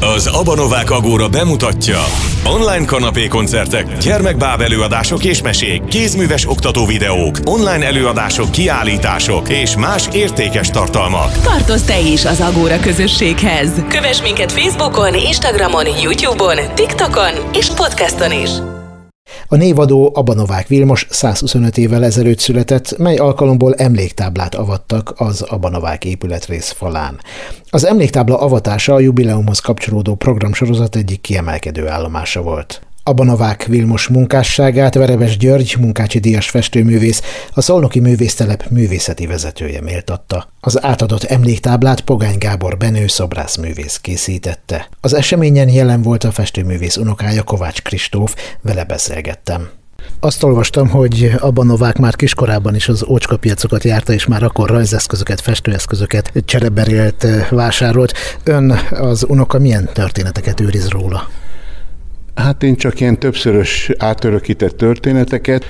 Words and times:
Az 0.00 0.26
Abanovák 0.26 0.90
Agóra 0.90 1.28
bemutatja 1.28 2.04
online 2.44 2.84
kanapé 2.84 3.26
koncertek, 3.26 3.98
gyermekbáb 3.98 4.60
előadások 4.60 5.24
és 5.24 5.42
mesék, 5.42 5.84
kézműves 5.84 6.48
oktató 6.48 6.86
videók, 6.86 7.38
online 7.44 7.86
előadások, 7.86 8.50
kiállítások 8.50 9.48
és 9.48 9.76
más 9.76 10.08
értékes 10.12 10.70
tartalmak. 10.70 11.32
Tartozz 11.32 11.82
te 11.82 12.00
is 12.00 12.24
az 12.24 12.40
Agóra 12.40 12.80
közösséghez. 12.80 13.70
Kövess 13.88 14.22
minket 14.22 14.52
Facebookon, 14.52 15.14
Instagramon, 15.14 15.86
Youtube-on, 16.02 16.74
TikTokon 16.74 17.32
és 17.52 17.66
podcaston 17.66 18.32
is. 18.32 18.50
A 19.48 19.56
névadó 19.56 20.10
Abanovák 20.14 20.66
Vilmos 20.66 21.06
125 21.10 21.78
évvel 21.78 22.04
ezelőtt 22.04 22.38
született, 22.38 22.98
mely 22.98 23.16
alkalomból 23.16 23.74
emléktáblát 23.74 24.54
avattak 24.54 25.12
az 25.16 25.42
Abanovák 25.42 26.04
épületrész 26.04 26.70
falán. 26.70 27.20
Az 27.70 27.84
emléktábla 27.84 28.38
avatása 28.38 28.94
a 28.94 29.00
jubileumhoz 29.00 29.58
kapcsolódó 29.58 30.14
programsorozat 30.14 30.96
egyik 30.96 31.20
kiemelkedő 31.20 31.88
állomása 31.88 32.42
volt. 32.42 32.85
Abanovák 33.08 33.64
Vilmos 33.64 34.08
munkásságát 34.08 34.94
Verebes 34.94 35.36
György, 35.36 35.76
munkácsi 35.80 36.18
díjas 36.18 36.48
festőművész, 36.48 37.22
a 37.54 37.60
Szolnoki 37.60 38.00
Művésztelep 38.00 38.64
művészeti 38.70 39.26
vezetője 39.26 39.80
méltatta. 39.80 40.48
Az 40.60 40.84
átadott 40.84 41.22
emléktáblát 41.22 42.00
Pogány 42.00 42.38
Gábor 42.38 42.76
Benő 42.76 43.06
szobrászművész 43.06 43.96
készítette. 43.96 44.88
Az 45.00 45.14
eseményen 45.14 45.68
jelen 45.68 46.02
volt 46.02 46.24
a 46.24 46.30
festőművész 46.30 46.96
unokája 46.96 47.42
Kovács 47.42 47.82
Kristóf, 47.82 48.34
vele 48.62 48.84
beszélgettem. 48.84 49.68
Azt 50.20 50.42
olvastam, 50.42 50.88
hogy 50.88 51.32
Abanovák 51.38 51.98
már 51.98 52.16
kiskorában 52.16 52.74
is 52.74 52.88
az 52.88 53.04
ócskapiacokat 53.08 53.84
járta, 53.84 54.12
és 54.12 54.26
már 54.26 54.42
akkor 54.42 54.68
rajzeszközöket, 54.68 55.40
festőeszközöket 55.40 56.32
csereberélt, 56.44 57.26
vásárolt. 57.50 58.12
Ön 58.44 58.70
az 58.90 59.24
unoka 59.28 59.58
milyen 59.58 59.88
történeteket 59.92 60.60
őriz 60.60 60.88
róla? 60.88 61.28
Hát 62.36 62.62
én 62.62 62.76
csak 62.76 63.00
ilyen 63.00 63.18
többszörös 63.18 63.90
átörökített 63.98 64.76
történeteket, 64.76 65.64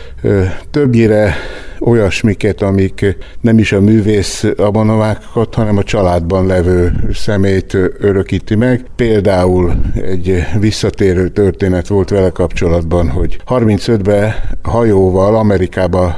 többnyire 0.71 1.35
olyasmiket, 1.81 2.63
amik 2.63 3.17
nem 3.41 3.59
is 3.59 3.73
a 3.73 3.81
művész 3.81 4.45
abanovákat, 4.57 5.55
hanem 5.55 5.77
a 5.77 5.83
családban 5.83 6.47
levő 6.47 6.93
szemét 7.13 7.75
örökíti 7.99 8.55
meg. 8.55 8.85
Például 8.97 9.73
egy 9.95 10.45
visszatérő 10.61 11.29
történet 11.29 11.87
volt 11.87 12.11
vele 12.11 12.31
kapcsolatban, 12.31 13.09
hogy 13.09 13.37
35-ben 13.47 14.35
hajóval 14.63 15.37
Amerikába 15.37 16.17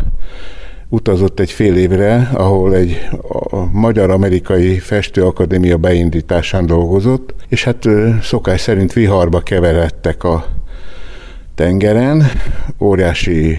utazott 0.88 1.40
egy 1.40 1.50
fél 1.50 1.76
évre, 1.76 2.30
ahol 2.32 2.74
egy 2.74 3.08
Magyar-Amerikai 3.72 4.78
Festőakadémia 4.78 5.76
beindításán 5.76 6.66
dolgozott, 6.66 7.34
és 7.48 7.64
hát 7.64 7.84
szokás 8.22 8.60
szerint 8.60 8.92
viharba 8.92 9.40
keveredtek 9.40 10.24
a 10.24 10.44
tengeren, 11.54 12.30
óriási 12.80 13.58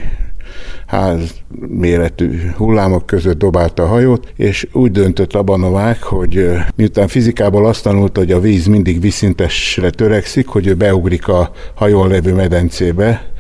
ház 0.90 1.34
méretű 1.68 2.52
hullámok 2.56 3.06
között 3.06 3.38
dobálta 3.38 3.84
a 3.84 3.88
hajót, 3.88 4.34
és 4.36 4.68
úgy 4.72 4.92
döntött 4.92 5.34
Abanovák, 5.34 6.04
hogy 6.04 6.52
miután 6.76 7.08
fizikából 7.08 7.66
azt 7.66 7.84
tanulta, 7.84 8.20
hogy 8.20 8.32
a 8.32 8.40
víz 8.40 8.66
mindig 8.66 9.02
viszintesre 9.02 9.90
törekszik, 9.90 10.48
hogy 10.48 10.68
ő 10.68 10.74
beugrik 10.74 11.28
a 11.28 11.52
hajón 11.74 12.08
levő 12.08 12.34
medencébe, 12.34 13.32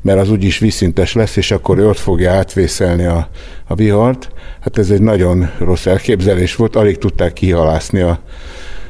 mert 0.00 0.20
az 0.20 0.30
úgyis 0.30 0.58
vízszintes 0.58 1.12
lesz, 1.12 1.36
és 1.36 1.50
akkor 1.50 1.78
ő 1.78 1.88
ott 1.88 1.98
fogja 1.98 2.32
átvészelni 2.32 3.04
a, 3.04 3.28
a 3.66 3.74
vihart. 3.74 4.28
Hát 4.60 4.78
ez 4.78 4.90
egy 4.90 5.02
nagyon 5.02 5.50
rossz 5.58 5.86
elképzelés 5.86 6.56
volt, 6.56 6.76
alig 6.76 6.98
tudták 6.98 7.32
kihalászni 7.32 8.00
a 8.00 8.18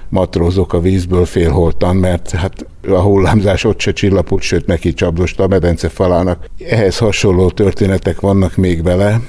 matrózok 0.08 0.72
a 0.72 0.80
vízből 0.80 1.24
félholtan, 1.24 1.96
mert 1.96 2.30
hát 2.30 2.66
a 2.88 3.00
hullámzás 3.00 3.64
ott 3.64 3.80
se 3.80 3.92
csillapult, 3.92 4.42
sőt 4.42 4.66
neki 4.66 4.94
csapdosta 4.94 5.42
a 5.42 5.48
medence 5.48 5.88
falának. 5.88 6.46
Ehhez 6.68 6.98
hasonló 6.98 7.50
történetek 7.50 8.20
vannak 8.20 8.56
még 8.56 8.82
vele. 8.82 9.20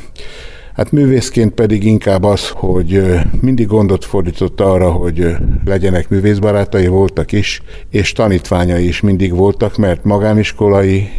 Hát 0.75 0.91
művészként 0.91 1.53
pedig 1.53 1.83
inkább 1.83 2.23
az, 2.23 2.49
hogy 2.49 3.01
mindig 3.41 3.67
gondot 3.67 4.05
fordított 4.05 4.61
arra, 4.61 4.91
hogy 4.91 5.35
legyenek 5.65 6.09
művészbarátai, 6.09 6.87
voltak 6.87 7.31
is, 7.31 7.61
és 7.89 8.11
tanítványai 8.11 8.87
is 8.87 9.01
mindig 9.01 9.35
voltak, 9.35 9.77
mert 9.77 10.03
magániskolai 10.03 11.09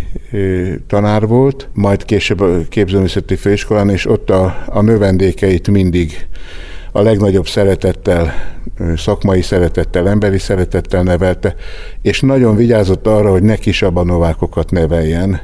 tanár 0.86 1.26
volt, 1.26 1.68
majd 1.72 2.04
később 2.04 2.40
a 2.40 2.58
képzőművészeti 2.68 3.36
főiskolán, 3.36 3.90
és 3.90 4.06
ott 4.06 4.30
a, 4.30 4.64
a 4.66 4.80
növendékeit 4.82 5.68
mindig 5.68 6.26
a 6.96 7.02
legnagyobb 7.02 7.46
szeretettel, 7.46 8.32
szakmai 8.96 9.42
szeretettel, 9.42 10.08
emberi 10.08 10.38
szeretettel 10.38 11.02
nevelte, 11.02 11.54
és 12.02 12.20
nagyon 12.20 12.56
vigyázott 12.56 13.06
arra, 13.06 13.30
hogy 13.30 13.42
ne 13.42 13.56
kisabanovákokat 13.56 14.70
neveljen, 14.70 15.40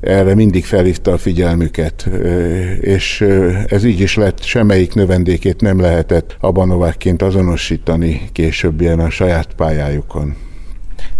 erre 0.00 0.34
mindig 0.34 0.64
felhívta 0.64 1.12
a 1.12 1.18
figyelmüket, 1.18 2.08
és 2.80 3.20
ez 3.66 3.84
így 3.84 4.00
is 4.00 4.16
lett, 4.16 4.42
semmelyik 4.42 4.94
növendékét 4.94 5.60
nem 5.60 5.80
lehetett 5.80 6.36
abanovákként 6.40 7.22
azonosítani 7.22 8.28
később 8.32 8.80
a 8.80 9.10
saját 9.10 9.54
pályájukon 9.56 10.45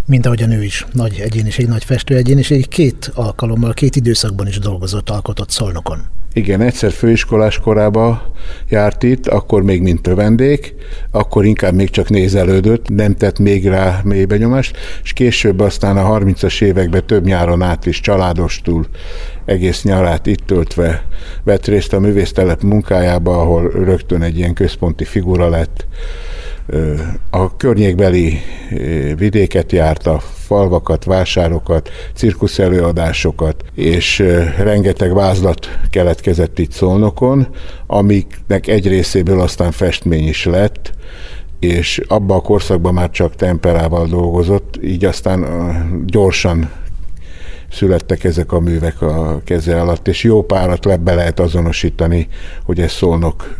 mint 0.07 0.25
ahogy 0.25 0.43
a 0.43 0.45
nő 0.45 0.63
is 0.63 0.85
nagy 0.93 1.19
egyéniség, 1.19 1.67
nagy 1.67 1.83
festő 1.83 2.15
egyéniség, 2.15 2.67
két 2.67 3.11
alkalommal, 3.13 3.73
két 3.73 3.95
időszakban 3.95 4.47
is 4.47 4.59
dolgozott, 4.59 5.09
alkotott 5.09 5.49
Szolnokon. 5.49 6.05
Igen, 6.33 6.61
egyszer 6.61 6.91
főiskolás 6.91 7.59
korába 7.59 8.31
járt 8.69 9.03
itt, 9.03 9.27
akkor 9.27 9.63
még 9.63 9.81
mint 9.81 10.01
tövendék, 10.01 10.75
akkor 11.11 11.45
inkább 11.45 11.73
még 11.73 11.89
csak 11.89 12.09
nézelődött, 12.09 12.89
nem 12.89 13.15
tett 13.15 13.39
még 13.39 13.67
rá 13.67 14.01
mély 14.03 14.25
benyomást, 14.25 14.77
és 15.03 15.13
később 15.13 15.59
aztán 15.59 15.97
a 15.97 16.19
30-as 16.19 16.61
években 16.61 17.05
több 17.05 17.25
nyáron 17.25 17.61
át 17.61 17.85
is 17.85 17.99
családostul 17.99 18.87
egész 19.45 19.83
nyarát 19.83 20.25
itt 20.25 20.45
töltve 20.45 21.05
vett 21.43 21.65
részt 21.65 21.93
a 21.93 21.99
művésztelep 21.99 22.61
munkájába, 22.61 23.41
ahol 23.41 23.69
rögtön 23.69 24.21
egy 24.21 24.37
ilyen 24.37 24.53
központi 24.53 25.03
figura 25.03 25.49
lett 25.49 25.85
a 27.29 27.57
környékbeli 27.57 28.39
vidéket 29.15 29.71
járta, 29.71 30.19
falvakat, 30.19 31.03
vásárokat, 31.03 31.89
cirkuszelőadásokat, 32.13 33.63
és 33.73 34.19
rengeteg 34.57 35.13
vázlat 35.13 35.67
keletkezett 35.89 36.59
itt 36.59 36.71
Szolnokon, 36.71 37.47
amiknek 37.87 38.67
egy 38.67 38.87
részéből 38.87 39.39
aztán 39.41 39.71
festmény 39.71 40.27
is 40.27 40.45
lett, 40.45 40.91
és 41.59 42.01
abban 42.07 42.37
a 42.37 42.41
korszakban 42.41 42.93
már 42.93 43.09
csak 43.09 43.35
temperával 43.35 44.07
dolgozott, 44.07 44.79
így 44.83 45.05
aztán 45.05 45.45
gyorsan 46.05 46.71
születtek 47.71 48.23
ezek 48.23 48.51
a 48.51 48.59
művek 48.59 49.01
a 49.01 49.41
keze 49.43 49.81
alatt, 49.81 50.07
és 50.07 50.23
jó 50.23 50.43
párat 50.43 50.99
be 50.99 51.13
lehet 51.13 51.39
azonosítani, 51.39 52.27
hogy 52.63 52.79
ez 52.79 52.91
Szolnok, 52.91 53.55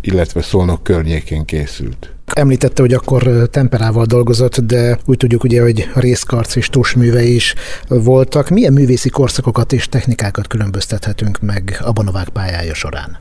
illetve 0.00 0.42
Szolnok 0.42 0.82
környékén 0.82 1.44
készült. 1.44 2.17
Említette, 2.32 2.82
hogy 2.82 2.92
akkor 2.92 3.48
temperával 3.50 4.04
dolgozott, 4.04 4.60
de 4.60 4.98
úgy 5.06 5.16
tudjuk 5.16 5.44
ugye, 5.44 5.62
hogy 5.62 5.88
részkarc 5.94 6.56
és 6.56 6.68
tusművei 6.68 7.34
is 7.34 7.54
voltak. 7.88 8.48
Milyen 8.48 8.72
művészi 8.72 9.08
korszakokat 9.08 9.72
és 9.72 9.88
technikákat 9.88 10.46
különböztethetünk 10.46 11.40
meg 11.40 11.78
a 11.84 11.92
Bonovák 11.92 12.28
pályája 12.28 12.74
során? 12.74 13.18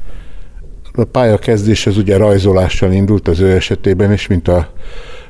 A 0.93 1.03
pályakezdés 1.03 1.87
az 1.87 1.97
ugye 1.97 2.17
rajzolással 2.17 2.91
indult 2.91 3.27
az 3.27 3.39
ő 3.39 3.51
esetében 3.51 4.11
is, 4.11 4.27
mint 4.27 4.47
a, 4.47 4.71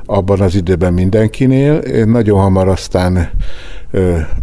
abban 0.07 0.41
az 0.41 0.55
időben 0.55 0.93
mindenkinél. 0.93 1.75
Én 1.75 2.07
nagyon 2.07 2.39
hamar 2.39 2.67
aztán 2.67 3.29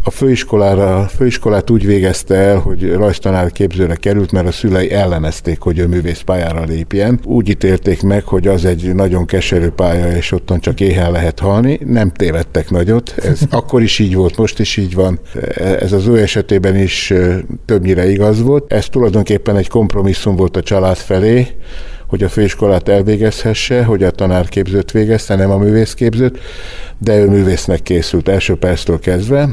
a 0.04 0.10
főiskolára, 0.10 0.96
a 0.96 1.06
főiskolát 1.06 1.70
úgy 1.70 1.86
végezte 1.86 2.34
el, 2.34 2.58
hogy 2.58 2.92
rajztanár 2.92 3.52
képzőre 3.52 3.94
került, 3.94 4.32
mert 4.32 4.46
a 4.46 4.52
szülei 4.52 4.90
ellenezték, 4.90 5.60
hogy 5.60 5.78
ő 5.78 5.86
művész 5.86 6.20
pályára 6.20 6.64
lépjen. 6.64 7.20
Úgy 7.24 7.48
ítélték 7.48 8.02
meg, 8.02 8.24
hogy 8.24 8.46
az 8.46 8.64
egy 8.64 8.94
nagyon 8.94 9.26
keserű 9.26 9.68
pálya, 9.68 10.16
és 10.16 10.32
ottan 10.32 10.60
csak 10.60 10.80
éhen 10.80 11.10
lehet 11.10 11.38
halni. 11.38 11.78
Nem 11.84 12.10
tévedtek 12.10 12.70
nagyot. 12.70 13.14
Ez 13.16 13.40
akkor 13.50 13.82
is 13.82 13.98
így 13.98 14.14
volt, 14.14 14.36
most 14.36 14.58
is 14.58 14.76
így 14.76 14.94
van. 14.94 15.18
Ez 15.80 15.92
az 15.92 16.06
ő 16.06 16.20
esetében 16.20 16.76
is 16.76 17.12
többnyire 17.64 18.10
igaz 18.10 18.42
volt. 18.42 18.72
Ez 18.72 18.88
tulajdonképpen 18.88 19.56
egy 19.56 19.68
kompromisszum 19.68 20.36
volt 20.36 20.56
a 20.56 20.62
család 20.62 20.96
felé, 20.96 21.46
hogy 22.14 22.22
a 22.22 22.28
főiskolát 22.28 22.88
elvégezhesse, 22.88 23.84
hogy 23.84 24.02
a 24.02 24.10
tanárképzőt 24.10 24.90
végezte, 24.90 25.34
nem 25.34 25.50
a 25.50 25.56
művészképzőt, 25.56 26.38
de 26.98 27.18
ő 27.18 27.28
művésznek 27.28 27.82
készült 27.82 28.28
első 28.28 28.54
perctől 28.56 28.98
kezdve. 28.98 29.48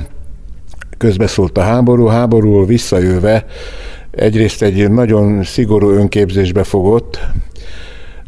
Közbeszólt 0.97 1.57
a 1.57 1.61
háború, 1.61 2.05
háborúról 2.05 2.65
visszajöve 2.65 3.45
egyrészt 4.11 4.61
egy 4.61 4.91
nagyon 4.91 5.43
szigorú 5.43 5.89
önképzésbe 5.89 6.63
fogott, 6.63 7.19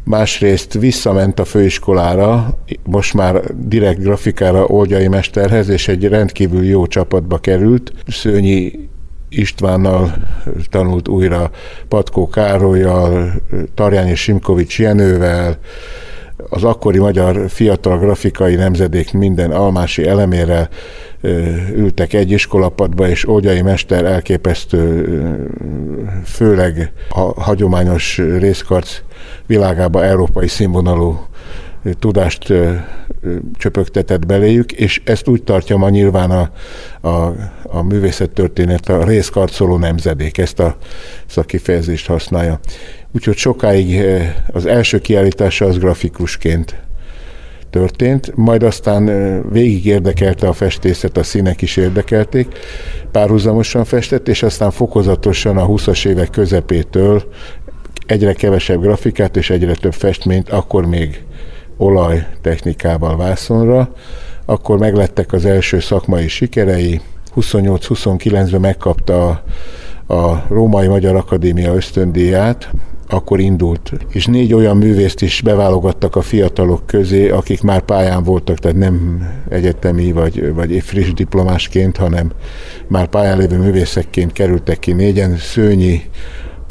másrészt 0.03 0.73
visszament 0.73 1.39
a 1.39 1.45
főiskolára, 1.45 2.57
most 2.83 3.13
már 3.13 3.41
direkt 3.67 4.03
grafikára 4.03 4.65
Oldjai 4.65 5.07
Mesterhez, 5.07 5.69
és 5.69 5.87
egy 5.87 6.07
rendkívül 6.07 6.63
jó 6.63 6.87
csapatba 6.87 7.37
került. 7.37 7.93
Szőnyi 8.07 8.89
Istvánnal 9.37 10.13
tanult 10.69 11.07
újra, 11.07 11.51
Patkó 11.87 12.27
Károlyjal, 12.27 13.31
Tarjányi 13.75 14.15
Simkovics 14.15 14.79
Jenővel, 14.79 15.57
az 16.49 16.63
akkori 16.63 16.99
magyar 16.99 17.49
fiatal 17.49 17.99
grafikai 17.99 18.55
nemzedék 18.55 19.13
minden 19.13 19.51
almási 19.51 20.07
elemére 20.07 20.69
ültek 21.75 22.13
egy 22.13 22.31
iskolapadba, 22.31 23.07
és 23.07 23.25
Ógyai 23.25 23.61
Mester 23.61 24.05
elképesztő, 24.05 25.49
főleg 26.25 26.91
a 27.09 27.41
hagyományos 27.41 28.17
részkarc 28.17 29.01
világába 29.45 30.03
európai 30.03 30.47
színvonalú 30.47 31.19
tudást 31.99 32.53
csöpögtetett 33.57 34.25
beléjük, 34.25 34.71
és 34.71 35.01
ezt 35.05 35.27
úgy 35.27 35.43
tartja 35.43 35.77
ma 35.77 35.89
nyilván 35.89 36.31
a, 36.31 36.51
a, 37.07 37.33
a 37.63 37.81
művészettörténet, 37.81 38.89
a 38.89 39.03
részkarcoló 39.03 39.77
nemzedék, 39.77 40.37
ezt 40.37 40.59
a, 40.59 40.77
ezt 41.27 41.37
a 41.37 41.43
kifejezést 41.43 42.07
használja. 42.07 42.59
Úgyhogy 43.11 43.37
sokáig 43.37 44.01
az 44.47 44.65
első 44.65 44.99
kiállítása 44.99 45.65
az 45.65 45.77
grafikusként 45.77 46.75
történt, 47.69 48.35
majd 48.35 48.63
aztán 48.63 49.05
végig 49.51 49.85
érdekelte 49.85 50.47
a 50.47 50.53
festészet, 50.53 51.17
a 51.17 51.23
színek 51.23 51.61
is 51.61 51.77
érdekelték, 51.77 52.47
párhuzamosan 53.11 53.85
festett, 53.85 54.27
és 54.27 54.43
aztán 54.43 54.71
fokozatosan 54.71 55.57
a 55.57 55.67
20-as 55.67 56.07
évek 56.07 56.29
közepétől 56.29 57.23
egyre 58.05 58.33
kevesebb 58.33 58.81
grafikát 58.81 59.37
és 59.37 59.49
egyre 59.49 59.73
több 59.73 59.93
festményt, 59.93 60.49
akkor 60.49 60.85
még 60.85 61.23
olaj 61.77 62.27
technikával 62.41 63.17
vászonra, 63.17 63.93
akkor 64.45 64.77
meglettek 64.77 65.33
az 65.33 65.45
első 65.45 65.79
szakmai 65.79 66.27
sikerei, 66.27 67.01
28-29-ben 67.35 68.61
megkapta 68.61 69.43
a 70.07 70.45
Római 70.47 70.87
Magyar 70.87 71.15
Akadémia 71.15 71.73
ösztöndíját, 71.73 72.69
akkor 73.07 73.39
indult, 73.39 73.91
és 74.09 74.25
négy 74.25 74.53
olyan 74.53 74.77
művészt 74.77 75.21
is 75.21 75.41
beválogattak 75.41 76.15
a 76.15 76.21
fiatalok 76.21 76.85
közé, 76.85 77.29
akik 77.29 77.61
már 77.61 77.81
pályán 77.81 78.23
voltak, 78.23 78.57
tehát 78.57 78.77
nem 78.77 79.27
egyetemi 79.49 80.11
vagy, 80.11 80.53
vagy 80.53 80.81
friss 80.81 81.13
diplomásként, 81.13 81.97
hanem 81.97 82.31
már 82.87 83.07
pályán 83.07 83.37
lévő 83.37 83.57
művészekként 83.57 84.31
kerültek 84.31 84.79
ki 84.79 84.91
négyen. 84.91 85.37
Szőnyi, 85.37 86.01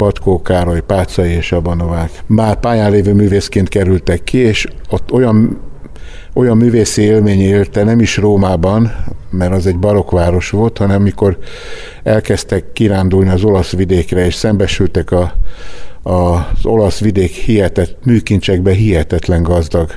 Patkó 0.03 0.41
Károly, 0.41 0.81
Pácai 0.81 1.29
és 1.29 1.51
Abanovák. 1.51 2.23
Már 2.25 2.59
pályán 2.59 2.91
lévő 2.91 3.13
művészként 3.13 3.69
kerültek 3.69 4.23
ki, 4.23 4.37
és 4.37 4.67
ott 4.89 5.11
olyan 5.11 5.59
olyan 6.33 6.57
művészi 6.57 7.01
élmény 7.01 7.39
élte, 7.39 7.83
nem 7.83 7.99
is 7.99 8.17
Rómában, 8.17 8.91
mert 9.29 9.53
az 9.53 9.67
egy 9.67 9.77
barokváros 9.77 10.49
volt, 10.49 10.77
hanem 10.77 10.99
amikor 10.99 11.37
elkezdtek 12.03 12.73
kirándulni 12.73 13.29
az 13.29 13.43
olasz 13.43 13.71
vidékre, 13.71 14.25
és 14.25 14.33
szembesültek 14.33 15.11
a, 15.11 15.33
az 16.03 16.65
olasz 16.65 16.99
vidék 16.99 17.31
hihetet, 17.31 17.97
műkincsekben 18.05 18.73
hihetetlen 18.73 19.43
gazdag 19.43 19.89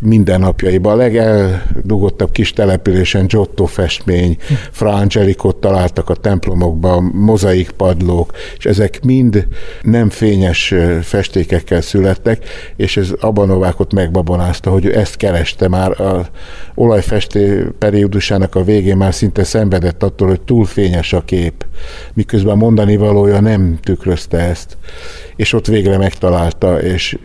mindennapjaiban. 0.00 0.92
A 0.92 0.96
legeldugottabb 0.96 2.30
kis 2.30 2.52
településen 2.52 3.26
Giotto 3.26 3.64
festmény, 3.64 4.36
Fra 4.70 4.92
Angelicot 4.92 5.56
találtak 5.56 6.10
a 6.10 6.14
templomokban, 6.14 7.02
mozaik 7.04 7.70
padlók, 7.70 8.32
és 8.56 8.64
ezek 8.66 9.02
mind 9.02 9.46
nem 9.82 10.08
fényes 10.08 10.74
festékekkel 11.02 11.80
születtek, 11.80 12.44
és 12.76 12.96
ez 12.96 13.10
Abanovákot 13.20 13.92
megbabonázta, 13.92 14.70
hogy 14.70 14.84
ő 14.84 14.98
ezt 14.98 15.16
kereste 15.16 15.68
már 15.68 16.00
a 16.00 16.26
olajfesté 16.74 17.64
periódusának 17.78 18.54
a 18.54 18.64
végén 18.64 18.96
már 18.96 19.14
szinte 19.14 19.44
szenvedett 19.44 20.02
attól, 20.02 20.28
hogy 20.28 20.40
túl 20.40 20.64
fényes 20.64 21.12
a 21.12 21.24
kép, 21.24 21.64
miközben 22.14 22.56
mondani 22.56 22.96
valója 22.96 23.40
nem 23.40 23.78
tükrözte 23.82 24.38
ezt. 24.38 24.76
És 25.36 25.52
ott 25.52 25.66
végre 25.66 25.98
megtalálta, 25.98 26.82
és 26.82 27.18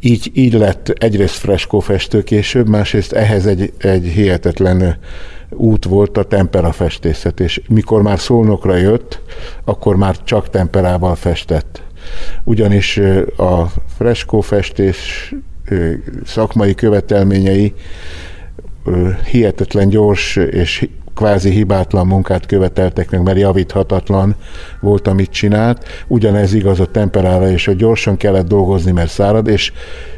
így, 0.00 0.30
így 0.34 0.52
lett 0.52 0.88
egyrészt 0.88 1.34
freskófestő 1.34 2.22
később, 2.22 2.68
másrészt 2.68 3.12
ehhez 3.12 3.46
egy, 3.46 3.72
egy 3.78 4.04
hihetetlen 4.04 4.98
út 5.50 5.84
volt 5.84 6.16
a 6.16 6.22
temperafestészet, 6.22 7.40
és 7.40 7.60
mikor 7.68 8.02
már 8.02 8.18
szolnokra 8.18 8.76
jött, 8.76 9.20
akkor 9.64 9.96
már 9.96 10.16
csak 10.24 10.50
temperával 10.50 11.14
festett. 11.14 11.82
Ugyanis 12.44 12.96
a 13.36 13.66
freskófestés 13.96 15.34
szakmai 16.24 16.74
követelményei 16.74 17.74
hihetetlen 19.30 19.88
gyors 19.88 20.36
és 20.36 20.88
kvázi 21.16 21.50
hibátlan 21.50 22.06
munkát 22.06 22.46
követeltek 22.46 23.10
meg, 23.10 23.22
mert 23.22 23.38
javíthatatlan 23.38 24.36
volt, 24.80 25.08
amit 25.08 25.30
csinált. 25.30 25.84
Ugyanez 26.06 26.52
igaz 26.52 26.80
a 26.80 26.86
temperára, 26.86 27.50
és 27.50 27.64
hogy 27.64 27.76
gyorsan 27.76 28.16
kellett 28.16 28.46
dolgozni, 28.48 28.92
mert 28.92 29.10
szárad, 29.10 29.46
és 29.46 29.72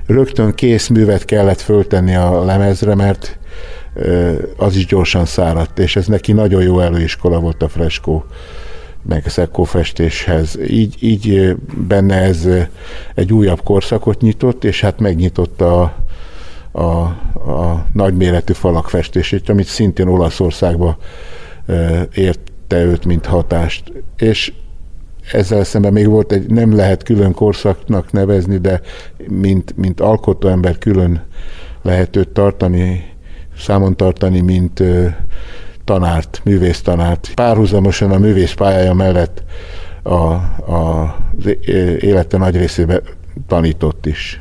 rögtön 0.07 0.55
kész 0.55 0.89
művet 0.89 1.25
kellett 1.25 1.61
föltenni 1.61 2.15
a 2.15 2.45
lemezre, 2.45 2.95
mert 2.95 3.39
az 4.57 4.77
is 4.77 4.87
gyorsan 4.87 5.25
száradt, 5.25 5.79
és 5.79 5.97
ez 5.97 6.07
neki 6.07 6.33
nagyon 6.33 6.63
jó 6.63 6.81
előiskola 6.81 7.41
volt 7.41 7.63
a 7.63 7.69
freskó 7.69 8.25
meg 9.03 9.23
a 9.27 9.31
szekkófestéshez. 9.31 10.59
Így, 10.69 10.95
így 11.01 11.57
benne 11.89 12.17
ez 12.17 12.49
egy 13.15 13.33
újabb 13.33 13.63
korszakot 13.63 14.21
nyitott, 14.21 14.65
és 14.65 14.81
hát 14.81 15.01
megnyitotta 15.01 15.83
a, 15.83 15.95
a, 16.79 17.01
a 17.51 17.87
nagyméretű 17.93 18.53
falak 18.53 18.89
festését, 18.89 19.49
amit 19.49 19.67
szintén 19.67 20.09
Olaszországba 20.09 20.97
érte 22.15 22.85
őt, 22.85 23.05
mint 23.05 23.27
hatást. 23.27 23.93
És 24.17 24.53
ezzel 25.33 25.65
szemben 25.65 25.93
még 25.93 26.09
volt 26.09 26.33
egy, 26.33 26.51
nem 26.51 26.77
lehet 26.77 27.03
külön 27.03 27.33
korszaknak 27.33 28.13
nevezni, 28.13 28.57
de 28.57 28.81
mint, 29.29 29.77
mint 29.77 30.01
alkotó 30.01 30.49
ember 30.49 30.79
külön 30.79 31.23
lehet 31.83 32.17
őt 32.17 32.29
tartani, 32.29 33.05
számon 33.59 33.97
tartani, 33.97 34.41
mint 34.41 34.83
tanárt, 35.85 36.41
művésztanárt. 36.45 37.31
Párhuzamosan 37.35 38.11
a 38.11 38.19
művész 38.19 38.53
pályája 38.53 38.95
mellett 38.95 39.43
a, 40.03 40.15
a, 40.15 41.17
az 41.39 41.57
élete 42.01 42.37
nagy 42.37 42.57
részében 42.57 43.03
tanított 43.47 44.07
is. 44.07 44.41